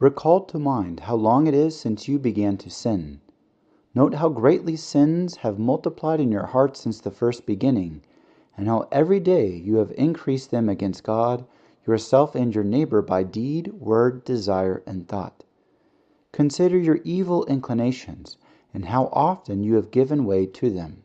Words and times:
Recall 0.00 0.42
to 0.42 0.60
mind 0.60 1.00
how 1.00 1.16
long 1.16 1.48
it 1.48 1.54
is 1.54 1.74
since 1.76 2.06
you 2.06 2.20
began 2.20 2.56
to 2.58 2.70
sin. 2.70 3.20
Note 3.96 4.14
how 4.14 4.28
greatly 4.28 4.76
sins 4.76 5.38
have 5.38 5.58
multiplied 5.58 6.20
in 6.20 6.30
your 6.30 6.46
heart 6.46 6.76
since 6.76 7.00
the 7.00 7.10
first 7.10 7.46
beginning, 7.46 8.02
and 8.56 8.68
how 8.68 8.86
every 8.92 9.18
day 9.18 9.56
you 9.56 9.78
have 9.78 9.90
increased 9.98 10.52
them 10.52 10.68
against 10.68 11.02
God, 11.02 11.44
yourself, 11.84 12.36
and 12.36 12.54
your 12.54 12.62
neighbor 12.62 13.02
by 13.02 13.24
deed, 13.24 13.72
word, 13.72 14.22
desire, 14.22 14.84
and 14.86 15.08
thought. 15.08 15.42
Consider 16.30 16.78
your 16.78 17.00
evil 17.02 17.44
inclinations 17.46 18.36
and 18.72 18.84
how 18.84 19.06
often 19.06 19.64
you 19.64 19.74
have 19.74 19.90
given 19.90 20.24
way 20.24 20.46
to 20.46 20.70
them. 20.70 21.02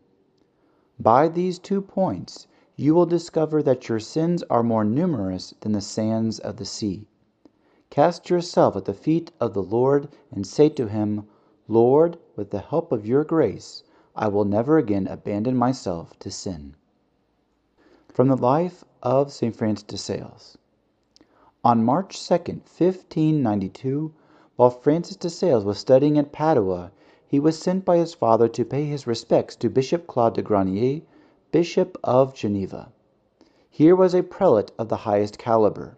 By 0.99 1.29
these 1.29 1.57
two 1.57 1.81
points 1.81 2.45
you 2.75 2.93
will 2.93 3.07
discover 3.07 3.63
that 3.63 3.89
your 3.89 3.99
sins 3.99 4.43
are 4.51 4.61
more 4.61 4.83
numerous 4.83 5.55
than 5.61 5.71
the 5.71 5.81
sands 5.81 6.37
of 6.37 6.57
the 6.57 6.65
sea. 6.65 7.07
Cast 7.93 8.27
yourself 8.27 8.75
at 8.75 8.85
the 8.85 8.93
feet 8.95 9.31
of 9.39 9.53
the 9.53 9.61
Lord 9.61 10.07
and 10.31 10.47
say 10.47 10.67
to 10.67 10.87
Him, 10.87 11.27
Lord, 11.67 12.17
with 12.35 12.49
the 12.49 12.57
help 12.57 12.91
of 12.91 13.05
your 13.05 13.23
grace, 13.23 13.83
I 14.15 14.29
will 14.29 14.45
never 14.45 14.79
again 14.79 15.05
abandon 15.05 15.55
myself 15.55 16.17
to 16.17 16.31
sin. 16.31 16.75
From 18.07 18.29
the 18.29 18.35
life 18.35 18.83
of 19.03 19.31
St. 19.31 19.55
Francis 19.55 19.83
de 19.83 19.97
Sales. 19.97 20.57
On 21.63 21.83
March 21.85 22.17
2, 22.27 22.33
1592, 22.33 24.11
while 24.55 24.71
Francis 24.71 25.15
de 25.15 25.29
Sales 25.29 25.63
was 25.63 25.77
studying 25.77 26.17
at 26.17 26.31
Padua, 26.31 26.91
he 27.27 27.39
was 27.39 27.59
sent 27.59 27.85
by 27.85 27.97
his 27.97 28.15
father 28.15 28.47
to 28.47 28.65
pay 28.65 28.85
his 28.85 29.05
respects 29.05 29.55
to 29.57 29.69
Bishop 29.69 30.07
Claude 30.07 30.33
de 30.33 30.41
Granier, 30.41 31.01
Bishop 31.51 31.99
of 32.03 32.33
Geneva. 32.33 32.91
Here 33.69 33.95
was 33.95 34.15
a 34.15 34.23
prelate 34.23 34.71
of 34.79 34.89
the 34.89 35.05
highest 35.05 35.37
caliber. 35.37 35.95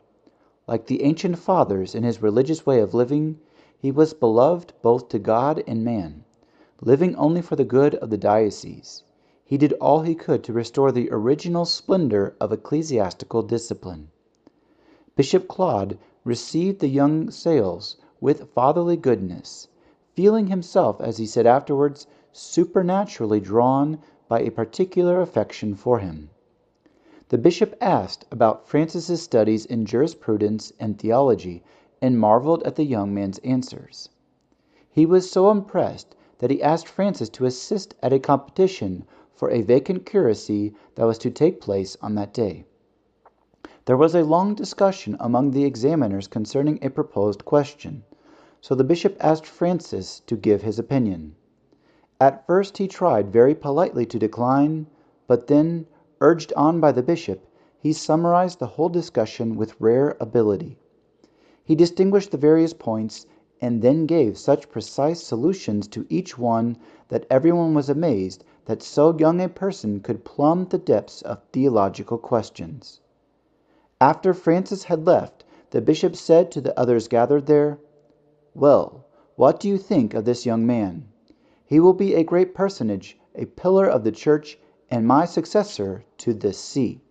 Like 0.68 0.88
the 0.88 1.04
ancient 1.04 1.38
fathers 1.38 1.94
in 1.94 2.02
his 2.02 2.24
religious 2.24 2.66
way 2.66 2.80
of 2.80 2.96
living, 2.96 3.38
he 3.78 3.92
was 3.92 4.16
beloved 4.16 4.74
both 4.82 5.10
to 5.10 5.20
God 5.20 5.64
and 5.68 5.84
man. 5.86 6.24
Living 6.82 7.16
only 7.18 7.44
for 7.44 7.56
the 7.56 7.64
good 7.64 7.94
of 7.94 8.10
the 8.10 8.18
diocese, 8.18 9.04
he 9.44 9.60
did 9.60 9.74
all 9.74 10.02
he 10.02 10.16
could 10.16 10.44
to 10.46 10.54
restore 10.54 10.92
the 10.92 11.08
original 11.12 11.66
splendor 11.66 12.36
of 12.42 12.52
ecclesiastical 12.52 13.44
discipline. 13.44 14.10
Bishop 15.16 15.48
Claude 15.48 16.00
received 16.24 16.80
the 16.80 16.88
young 16.88 17.30
Sales 17.30 17.98
with 18.20 18.50
fatherly 18.50 18.98
goodness, 18.98 19.68
feeling 20.16 20.48
himself, 20.48 21.00
as 21.00 21.20
he 21.20 21.28
said 21.28 21.46
afterwards, 21.46 22.08
supernaturally 22.32 23.40
drawn 23.40 24.00
by 24.28 24.40
a 24.40 24.50
particular 24.50 25.22
affection 25.22 25.76
for 25.76 26.00
him. 26.00 26.32
The 27.30 27.40
bishop 27.40 27.76
asked 27.82 28.24
about 28.30 28.68
Francis's 28.68 29.20
studies 29.20 29.66
in 29.66 29.88
jurisprudence 29.88 30.72
and 30.80 30.96
theology 31.00 31.64
and 32.00 32.20
marveled 32.20 32.62
at 32.62 32.76
the 32.76 32.84
young 32.84 33.16
man's 33.16 33.40
answers. 33.40 34.10
He 34.92 35.08
was 35.08 35.32
so 35.32 35.50
impressed 35.50 36.16
that 36.38 36.52
he 36.52 36.62
asked 36.62 36.88
Francis 36.88 37.30
to 37.30 37.46
assist 37.46 37.96
at 38.04 38.14
a 38.14 38.20
competition 38.20 39.06
for 39.34 39.50
a 39.50 39.64
vacant 39.64 40.06
curacy 40.06 40.76
that 40.94 41.06
was 41.08 41.18
to 41.18 41.32
take 41.32 41.60
place 41.60 41.98
on 42.00 42.14
that 42.14 42.32
day. 42.32 42.66
There 43.86 43.98
was 43.98 44.14
a 44.14 44.24
long 44.24 44.54
discussion 44.54 45.18
among 45.20 45.50
the 45.50 45.66
examiners 45.66 46.28
concerning 46.28 46.78
a 46.84 46.92
proposed 46.92 47.44
question, 47.44 48.04
so 48.62 48.76
the 48.76 48.84
bishop 48.84 49.18
asked 49.20 49.48
Francis 49.48 50.20
to 50.28 50.36
give 50.38 50.62
his 50.62 50.78
opinion. 50.78 51.36
At 52.22 52.46
first 52.46 52.78
he 52.78 52.88
tried 52.88 53.34
very 53.34 53.56
politely 53.56 54.06
to 54.06 54.20
decline, 54.20 54.86
but 55.26 55.48
then 55.48 55.88
Urged 56.22 56.54
on 56.56 56.80
by 56.80 56.94
the 56.94 57.04
bishop, 57.04 57.46
he 57.78 57.92
summarized 57.92 58.60
the 58.60 58.68
whole 58.80 58.88
discussion 58.88 59.58
with 59.58 59.76
rare 59.82 60.16
ability. 60.22 60.78
He 61.62 61.76
distinguished 61.76 62.32
the 62.32 62.38
various 62.38 62.72
points, 62.72 63.26
and 63.60 63.82
then 63.82 64.06
gave 64.06 64.38
such 64.38 64.70
precise 64.70 65.22
solutions 65.22 65.90
to 65.90 66.06
each 66.08 66.38
one 66.38 66.78
that 67.10 67.26
everyone 67.30 67.74
was 67.74 67.90
amazed 67.90 68.46
that 68.64 68.82
so 68.82 69.14
young 69.18 69.42
a 69.42 69.50
person 69.50 70.00
could 70.00 70.24
plumb 70.24 70.68
the 70.70 70.78
depths 70.78 71.22
of 71.22 71.42
theological 71.52 72.18
questions. 72.18 73.02
After 74.00 74.34
Francis 74.34 74.86
had 74.86 75.06
left, 75.06 75.44
the 75.72 75.82
bishop 75.82 76.16
said 76.16 76.50
to 76.52 76.62
the 76.62 76.80
others 76.80 77.10
gathered 77.10 77.46
there, 77.46 77.78
Well, 78.54 79.04
what 79.36 79.60
do 79.60 79.68
you 79.68 79.78
think 79.78 80.14
of 80.14 80.24
this 80.24 80.46
young 80.46 80.66
man? 80.66 81.10
He 81.66 81.82
will 81.82 81.92
be 81.92 82.14
a 82.16 82.24
great 82.24 82.54
personage, 82.56 83.20
a 83.36 83.44
pillar 83.48 83.86
of 83.86 84.06
the 84.06 84.14
church 84.14 84.58
and 84.90 85.08
my 85.08 85.26
successor 85.26 86.04
to 86.18 86.34
this 86.34 86.60
see. 86.60 87.02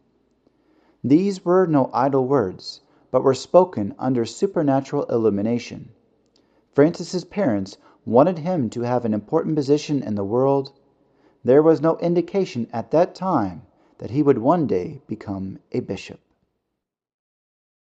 These 1.03 1.45
were 1.45 1.67
no 1.67 1.91
idle 1.93 2.27
words, 2.27 2.81
but 3.11 3.23
were 3.23 3.35
spoken 3.35 3.95
under 3.99 4.25
supernatural 4.25 5.05
illumination. 5.05 5.91
Francis's 6.73 7.25
parents 7.25 7.77
wanted 8.07 8.39
him 8.39 8.71
to 8.71 8.81
have 8.81 9.05
an 9.05 9.15
important 9.15 9.55
position 9.55 10.03
in 10.03 10.15
the 10.15 10.25
world. 10.25 10.73
There 11.45 11.62
was 11.62 11.81
no 11.81 11.97
indication 11.99 12.69
at 12.73 12.91
that 12.91 13.15
time 13.15 13.62
that 13.99 14.11
he 14.11 14.23
would 14.23 14.39
one 14.39 14.67
day 14.67 15.03
become 15.06 15.59
a 15.73 15.81
bishop. 15.81 16.21